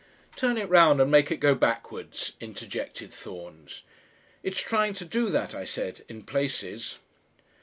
"Turn 0.35 0.57
it 0.57 0.67
round 0.67 0.99
and 0.99 1.11
make 1.11 1.29
it 1.29 1.37
go 1.37 1.53
backwards," 1.53 2.33
interjected 2.39 3.13
Thorns. 3.13 3.83
"It's 4.41 4.59
trying 4.59 4.95
to 4.95 5.05
do 5.05 5.29
that," 5.29 5.53
I 5.53 5.63
said, 5.63 6.03
"in 6.09 6.23
places." 6.23 6.97